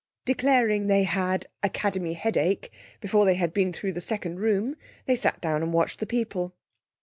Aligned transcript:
Declaring 0.25 0.87
they 0.87 1.03
had 1.03 1.45
'Academy 1.61 2.13
headache' 2.13 2.71
before 3.01 3.23
they 3.23 3.35
had 3.35 3.53
been 3.53 3.71
through 3.71 3.91
the 3.91 4.01
second 4.01 4.39
room, 4.39 4.75
they 5.05 5.15
sat 5.15 5.39
down 5.39 5.61
and 5.61 5.71
watched 5.73 5.99
the 5.99 6.07
people. 6.07 6.55